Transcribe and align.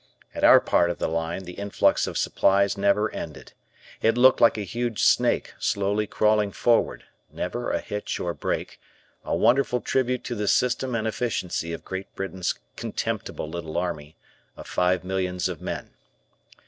At 0.33 0.43
our 0.43 0.59
part 0.59 0.89
of 0.89 0.97
the 0.97 1.07
line 1.07 1.43
the 1.43 1.53
influx 1.59 2.07
of 2.07 2.17
supplies 2.17 2.75
never 2.75 3.11
ended. 3.11 3.53
It 4.01 4.17
looked 4.17 4.41
like 4.41 4.57
a 4.57 4.61
huge 4.63 5.03
snake 5.03 5.53
slowly 5.59 6.07
crawling 6.07 6.53
forward, 6.53 7.03
never 7.31 7.69
a 7.69 7.79
hitch 7.79 8.19
or 8.19 8.33
break, 8.33 8.79
a 9.23 9.35
wonderful 9.35 9.79
tribute 9.79 10.23
to 10.23 10.33
the 10.33 10.47
system 10.47 10.95
and 10.95 11.07
efficiency 11.07 11.71
of 11.71 11.85
Great 11.85 12.15
Britain's 12.15 12.55
"contemptible 12.75 13.47
little 13.47 13.77
army" 13.77 14.15
of 14.57 14.65
five 14.65 15.03
millions 15.03 15.47
of 15.47 15.61
men. 15.61 15.91